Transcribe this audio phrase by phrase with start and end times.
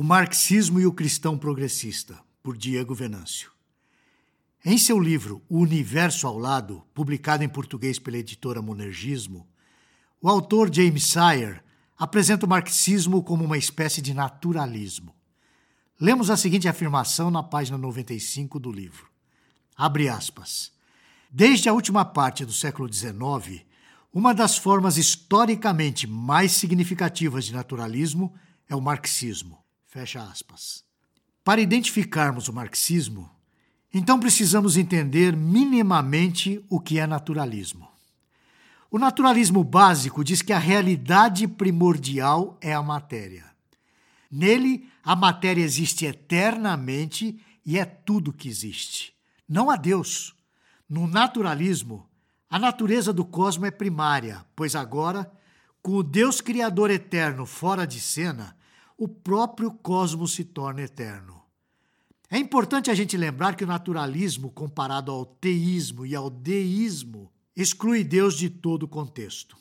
[0.00, 3.52] O Marxismo e o Cristão Progressista, por Diego Venâncio.
[4.64, 9.46] Em seu livro O Universo ao Lado, publicado em português pela editora Monergismo,
[10.18, 11.60] o autor James Sire
[11.98, 15.14] apresenta o marxismo como uma espécie de naturalismo.
[16.00, 19.06] Lemos a seguinte afirmação na página 95 do livro.
[19.76, 20.72] Abre aspas.
[21.30, 23.66] Desde a última parte do século XIX,
[24.14, 28.34] uma das formas historicamente mais significativas de naturalismo
[28.66, 29.59] é o marxismo.
[29.90, 30.84] Fecha aspas.
[31.42, 33.28] Para identificarmos o marxismo,
[33.92, 37.88] então precisamos entender minimamente o que é naturalismo.
[38.88, 43.46] O naturalismo básico diz que a realidade primordial é a matéria.
[44.30, 49.12] Nele, a matéria existe eternamente e é tudo que existe.
[49.48, 50.36] Não há Deus.
[50.88, 52.08] No naturalismo,
[52.48, 55.28] a natureza do cosmos é primária, pois agora,
[55.82, 58.56] com o Deus Criador eterno fora de cena,
[59.00, 61.42] o próprio cosmos se torna eterno.
[62.28, 68.04] É importante a gente lembrar que o naturalismo, comparado ao teísmo e ao deísmo, exclui
[68.04, 69.56] Deus de todo o contexto.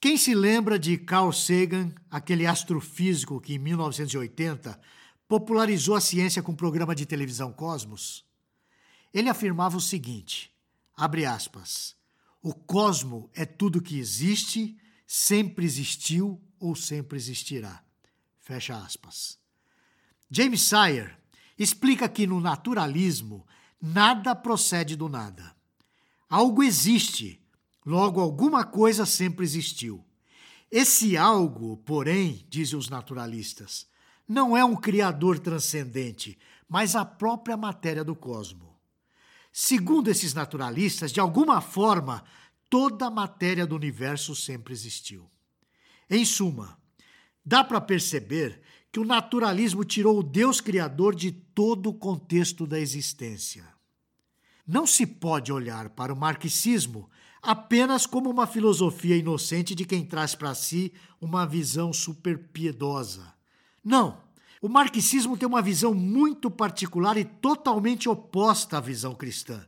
[0.00, 4.80] Quem se lembra de Carl Sagan, aquele astrofísico que em 1980
[5.26, 8.24] popularizou a ciência com o programa de televisão Cosmos?
[9.12, 10.54] Ele afirmava o seguinte:
[10.96, 11.96] abre aspas,
[12.40, 17.89] o cosmo é tudo que existe, sempre existiu ou sempre existirá.
[18.50, 19.38] Fecha aspas.
[20.28, 21.12] James Sire
[21.56, 23.46] explica que no naturalismo
[23.80, 25.54] nada procede do nada.
[26.28, 27.40] Algo existe,
[27.86, 30.04] logo alguma coisa sempre existiu.
[30.68, 33.86] Esse algo, porém, dizem os naturalistas,
[34.26, 36.36] não é um criador transcendente,
[36.68, 38.76] mas a própria matéria do cosmo.
[39.52, 42.24] Segundo esses naturalistas, de alguma forma,
[42.68, 45.30] toda a matéria do universo sempre existiu.
[46.10, 46.79] Em suma,
[47.50, 48.60] Dá para perceber
[48.92, 53.66] que o naturalismo tirou o Deus Criador de todo o contexto da existência.
[54.64, 57.10] Não se pode olhar para o marxismo
[57.42, 63.34] apenas como uma filosofia inocente de quem traz para si uma visão superpiedosa.
[63.82, 64.22] Não!
[64.62, 69.66] O marxismo tem uma visão muito particular e totalmente oposta à visão cristã,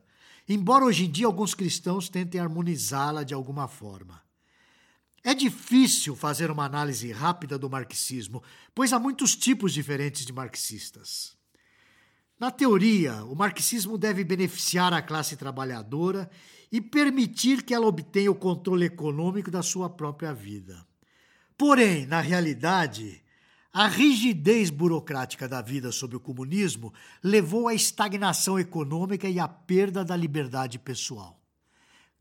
[0.49, 4.23] embora hoje em dia alguns cristãos tentem harmonizá-la de alguma forma.
[5.25, 8.43] É difícil fazer uma análise rápida do marxismo,
[8.75, 11.37] pois há muitos tipos diferentes de marxistas.
[12.39, 16.29] Na teoria, o marxismo deve beneficiar a classe trabalhadora
[16.73, 20.85] e permitir que ela obtenha o controle econômico da sua própria vida.
[21.57, 23.23] Porém, na realidade,
[23.73, 30.05] a rigidez burocrática da vida sob o comunismo levou à estagnação econômica e à perda
[30.05, 31.41] da liberdade pessoal.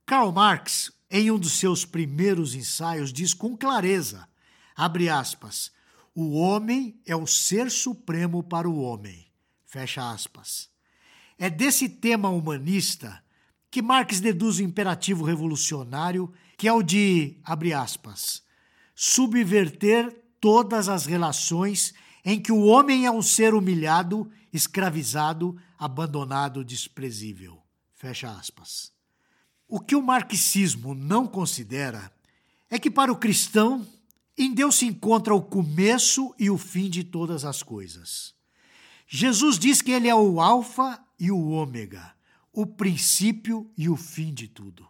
[0.06, 4.28] Karl Marx em um dos seus primeiros ensaios, diz com clareza,
[4.74, 5.72] abre aspas,
[6.16, 9.28] o homem é o ser supremo para o homem,
[9.66, 10.70] fecha aspas.
[11.38, 13.22] É desse tema humanista
[13.70, 18.44] que Marx deduz o imperativo revolucionário, que é o de, abre aspas,
[18.96, 21.94] subverter todas as relações
[22.24, 27.62] em que o homem é um ser humilhado, escravizado, abandonado, desprezível.
[27.96, 28.92] Fecha aspas.
[29.74, 32.12] O que o marxismo não considera
[32.70, 33.88] é que para o cristão,
[34.38, 38.36] em Deus se encontra o começo e o fim de todas as coisas.
[39.08, 42.14] Jesus diz que ele é o Alfa e o Ômega,
[42.52, 44.86] o princípio e o fim de tudo.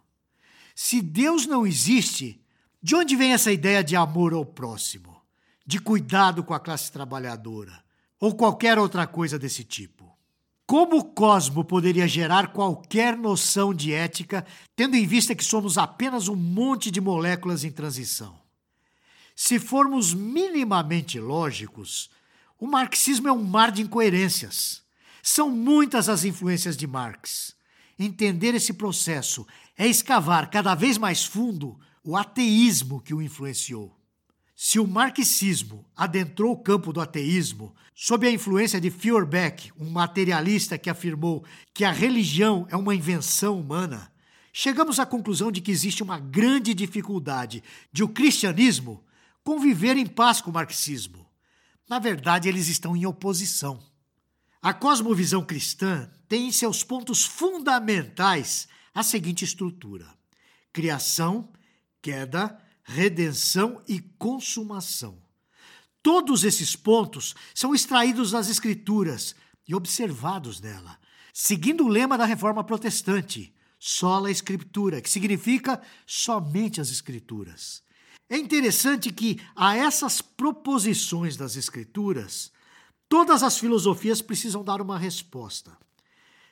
[0.74, 2.44] Se Deus não existe,
[2.82, 5.16] de onde vem essa ideia de amor ao próximo,
[5.64, 7.84] de cuidado com a classe trabalhadora
[8.20, 10.11] ou qualquer outra coisa desse tipo?
[10.72, 16.30] Como o cosmo poderia gerar qualquer noção de ética, tendo em vista que somos apenas
[16.30, 18.40] um monte de moléculas em transição?
[19.36, 22.10] Se formos minimamente lógicos,
[22.58, 24.82] o marxismo é um mar de incoerências.
[25.22, 27.54] São muitas as influências de Marx.
[28.00, 29.46] Entender esse processo
[29.78, 33.94] é escavar cada vez mais fundo o ateísmo que o influenciou.
[34.64, 40.78] Se o marxismo adentrou o campo do ateísmo sob a influência de Feuerbach, um materialista
[40.78, 41.44] que afirmou
[41.74, 44.14] que a religião é uma invenção humana,
[44.54, 49.04] chegamos à conclusão de que existe uma grande dificuldade de o cristianismo
[49.44, 51.28] conviver em paz com o marxismo.
[51.90, 53.80] Na verdade, eles estão em oposição.
[54.62, 60.08] A cosmovisão cristã tem em seus pontos fundamentais a seguinte estrutura:
[60.72, 61.52] criação,
[62.00, 65.22] queda, redenção e consumação.
[66.04, 69.36] Todos esses pontos são extraídos das Escrituras
[69.68, 70.98] e observados nela,
[71.34, 77.84] seguindo o lema da reforma protestante, sola escritura, que significa somente as Escrituras.
[78.30, 82.52] É interessante que a essas proposições das Escrituras,
[83.10, 85.78] todas as filosofias precisam dar uma resposta.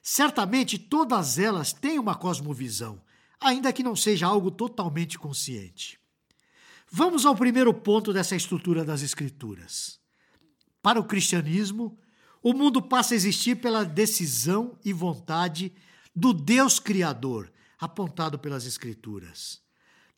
[0.02, 3.02] Certamente todas elas têm uma cosmovisão,
[3.40, 6.00] ainda que não seja algo totalmente consciente.
[6.92, 10.00] Vamos ao primeiro ponto dessa estrutura das Escrituras.
[10.82, 11.98] Para o cristianismo,
[12.42, 15.72] o mundo passa a existir pela decisão e vontade
[16.16, 19.62] do Deus Criador, apontado pelas Escrituras.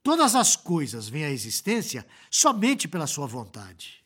[0.01, 4.03] Todas as coisas vêm à existência somente pela sua vontade.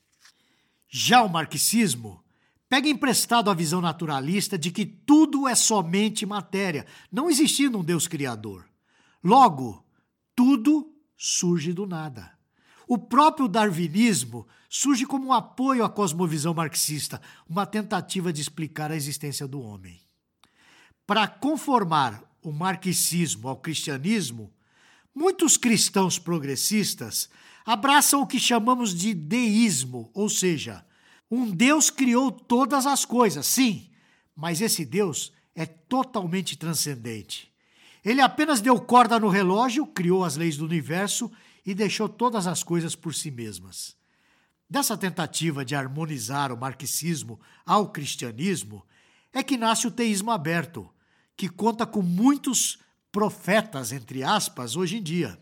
[0.89, 2.23] Já o marxismo
[2.67, 8.07] pega emprestado a visão naturalista de que tudo é somente matéria, não existindo um Deus
[8.07, 8.67] Criador.
[9.23, 9.85] Logo,
[10.35, 12.34] tudo surge do nada.
[12.87, 18.95] O próprio darwinismo surge como um apoio à cosmovisão marxista, uma tentativa de explicar a
[18.95, 19.99] existência do homem.
[21.07, 24.51] Para conformar o marxismo ao cristianismo,
[25.13, 27.29] muitos cristãos progressistas
[27.65, 30.85] abraçam o que chamamos de deísmo, ou seja,
[31.29, 33.89] um Deus criou todas as coisas, sim,
[34.35, 37.51] mas esse Deus é totalmente transcendente.
[38.03, 41.31] Ele apenas deu corda no relógio, criou as leis do universo
[41.65, 43.95] e deixou todas as coisas por si mesmas.
[44.69, 48.85] Dessa tentativa de harmonizar o marxismo ao cristianismo
[49.33, 50.89] é que nasce o teísmo aberto,
[51.35, 52.79] que conta com muitos
[53.11, 55.39] profetas, entre aspas, hoje em dia.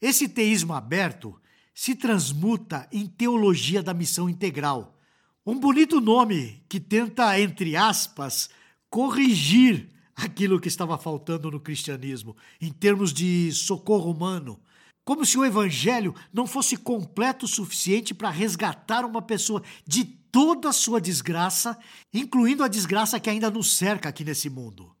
[0.00, 1.38] Esse teísmo aberto
[1.74, 4.98] se transmuta em teologia da missão integral,
[5.44, 8.50] um bonito nome que tenta, entre aspas,
[8.90, 14.60] corrigir aquilo que estava faltando no cristianismo, em termos de socorro humano,
[15.08, 20.68] como se o evangelho não fosse completo o suficiente para resgatar uma pessoa de toda
[20.68, 21.78] a sua desgraça,
[22.12, 24.94] incluindo a desgraça que ainda nos cerca aqui nesse mundo.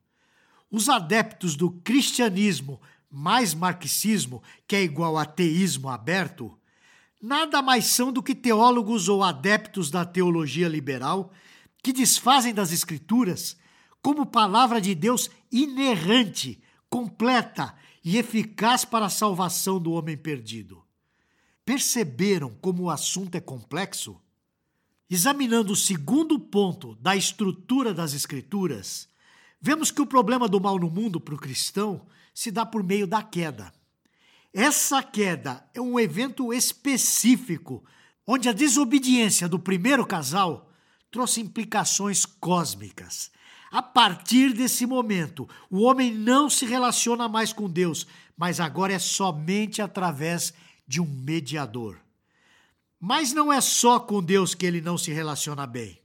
[0.70, 6.58] Os adeptos do cristianismo mais marxismo, que é igual a teísmo aberto,
[7.20, 11.30] nada mais são do que teólogos ou adeptos da teologia liberal
[11.82, 13.58] que desfazem das Escrituras
[14.00, 20.84] como palavra de Deus inerrante, completa e eficaz para a salvação do homem perdido.
[21.64, 24.20] Perceberam como o assunto é complexo?
[25.10, 29.08] Examinando o segundo ponto da estrutura das Escrituras,
[29.60, 33.06] vemos que o problema do mal no mundo para o cristão se dá por meio
[33.06, 33.72] da queda.
[34.52, 37.84] Essa queda é um evento específico,
[38.26, 40.70] onde a desobediência do primeiro casal
[41.10, 43.30] trouxe implicações cósmicas.
[43.70, 48.06] A partir desse momento, o homem não se relaciona mais com Deus,
[48.36, 50.54] mas agora é somente através
[50.86, 52.00] de um mediador.
[52.98, 56.00] Mas não é só com Deus que ele não se relaciona bem.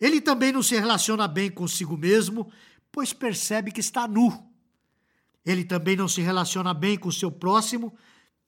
[0.00, 2.50] Ele também não se relaciona bem consigo mesmo,
[2.92, 4.50] pois percebe que está nu.
[5.44, 7.96] Ele também não se relaciona bem com seu próximo,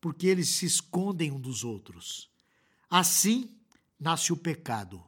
[0.01, 2.31] porque eles se escondem um dos outros.
[2.89, 3.51] Assim
[3.99, 5.03] nasce o pecado,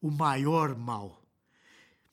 [0.00, 1.19] o maior mal.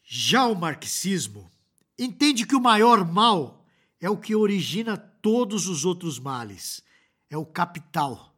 [0.10, 1.52] Já o marxismo
[2.00, 3.66] entende que o maior mal
[4.00, 6.82] é o que origina todos os outros males.
[7.30, 8.34] É o capital.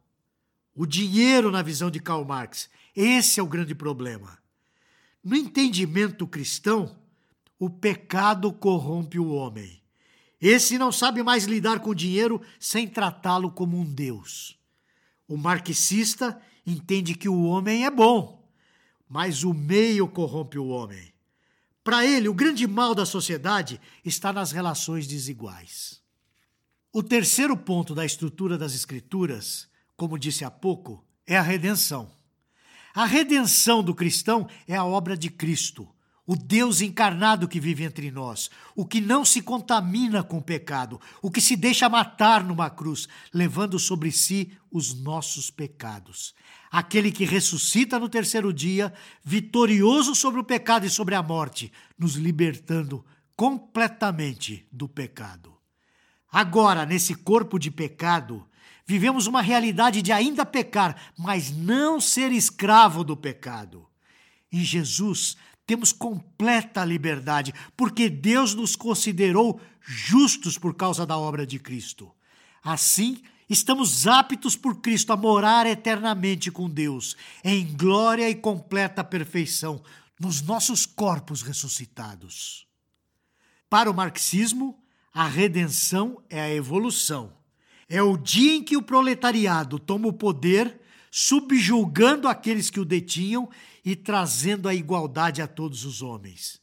[0.74, 2.68] O dinheiro, na visão de Karl Marx.
[2.94, 4.36] Esse é o grande problema.
[5.22, 6.98] No entendimento cristão,
[7.56, 9.80] o pecado corrompe o homem.
[10.40, 14.58] Esse não sabe mais lidar com o dinheiro sem tratá-lo como um Deus.
[15.28, 18.44] O marxista entende que o homem é bom,
[19.08, 21.09] mas o meio corrompe o homem.
[21.90, 26.00] Para ele, o grande mal da sociedade está nas relações desiguais.
[26.92, 32.08] O terceiro ponto da estrutura das Escrituras, como disse há pouco, é a redenção.
[32.94, 35.88] A redenção do cristão é a obra de Cristo,
[36.30, 41.00] o Deus encarnado que vive entre nós, o que não se contamina com o pecado,
[41.20, 46.32] o que se deixa matar numa cruz, levando sobre si os nossos pecados.
[46.70, 48.94] Aquele que ressuscita no terceiro dia,
[49.24, 55.52] vitorioso sobre o pecado e sobre a morte, nos libertando completamente do pecado.
[56.30, 58.46] Agora, nesse corpo de pecado,
[58.86, 63.84] vivemos uma realidade de ainda pecar, mas não ser escravo do pecado.
[64.52, 65.36] Em Jesus,
[65.70, 72.10] temos completa liberdade, porque Deus nos considerou justos por causa da obra de Cristo.
[72.60, 79.80] Assim, estamos aptos por Cristo a morar eternamente com Deus, em glória e completa perfeição,
[80.18, 82.66] nos nossos corpos ressuscitados.
[83.68, 84.76] Para o marxismo,
[85.14, 87.32] a redenção é a evolução.
[87.88, 90.79] É o dia em que o proletariado toma o poder
[91.10, 93.48] subjulgando aqueles que o detinham
[93.84, 96.60] e trazendo a igualdade a todos os homens.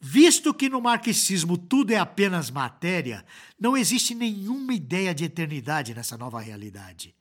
[0.00, 3.24] Visto que no marxismo tudo é apenas matéria,
[3.58, 7.14] não existe nenhuma ideia de eternidade nessa nova realidade.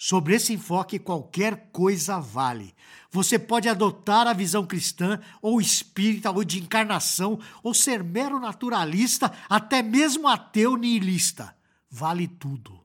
[0.00, 2.72] Sobre esse enfoque, qualquer coisa vale.
[3.10, 9.32] Você pode adotar a visão cristã, ou espírita, ou de encarnação, ou ser mero naturalista,
[9.48, 11.52] até mesmo ateu nihilista.
[11.90, 12.80] Vale tudo.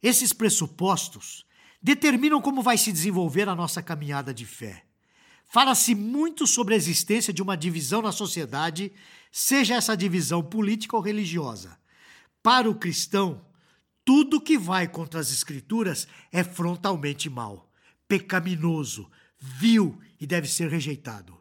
[0.00, 1.44] Esses pressupostos
[1.82, 4.84] determinam como vai se desenvolver a nossa caminhada de fé.
[5.48, 8.92] Fala-se muito sobre a existência de uma divisão na sociedade,
[9.32, 11.78] seja essa divisão política ou religiosa.
[12.42, 13.44] Para o cristão,
[14.04, 17.70] tudo que vai contra as Escrituras é frontalmente mal,
[18.06, 21.38] pecaminoso, vil e deve ser rejeitado.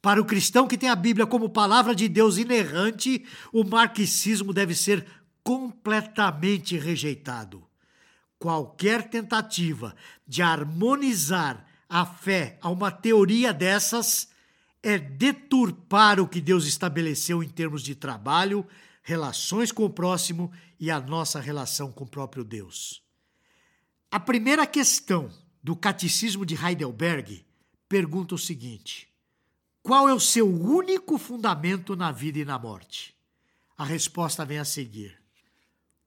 [0.00, 4.74] Para o cristão que tem a Bíblia como palavra de Deus inerrante, o marxismo deve
[4.74, 5.06] ser
[5.44, 7.64] completamente rejeitado.
[8.42, 9.94] Qualquer tentativa
[10.26, 14.30] de harmonizar a fé a uma teoria dessas
[14.82, 18.66] é deturpar o que Deus estabeleceu em termos de trabalho,
[19.00, 23.00] relações com o próximo e a nossa relação com o próprio Deus.
[24.10, 25.30] A primeira questão
[25.62, 27.46] do Catecismo de Heidelberg
[27.88, 29.08] pergunta o seguinte:
[29.84, 33.14] Qual é o seu único fundamento na vida e na morte?
[33.78, 35.16] A resposta vem a seguir: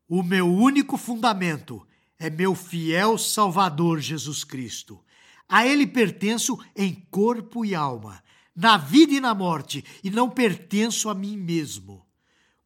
[0.05, 1.87] O meu único fundamento
[2.19, 5.03] é meu fiel Salvador Jesus Cristo.
[5.47, 8.23] A Ele pertenço em corpo e alma,
[8.55, 12.05] na vida e na morte, e não pertenço a mim mesmo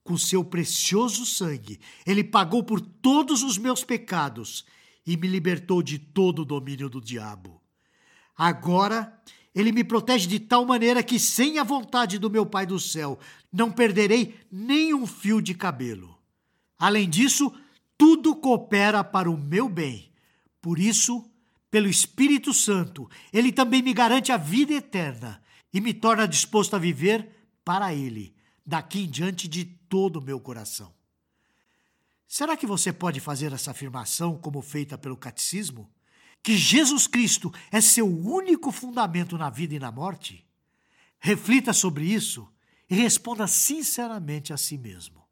[0.09, 4.65] com seu precioso sangue, ele pagou por todos os meus pecados
[5.05, 7.61] e me libertou de todo o domínio do diabo.
[8.35, 9.21] Agora,
[9.53, 13.19] ele me protege de tal maneira que, sem a vontade do meu Pai do céu,
[13.53, 16.17] não perderei nem um fio de cabelo.
[16.79, 17.53] Além disso,
[17.99, 20.09] tudo coopera para o meu bem.
[20.61, 21.29] Por isso,
[21.69, 26.79] pelo Espírito Santo, ele também me garante a vida eterna e me torna disposto a
[26.79, 27.29] viver
[27.61, 28.33] para ele
[28.65, 30.93] daqui em diante de todo o meu coração.
[32.25, 35.91] Será que você pode fazer essa afirmação como feita pelo catecismo?
[36.41, 40.47] Que Jesus Cristo é seu único fundamento na vida e na morte?
[41.19, 42.47] Reflita sobre isso
[42.89, 45.27] e responda sinceramente a si mesmo.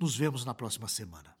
[0.00, 1.40] Nos vemos na próxima semana.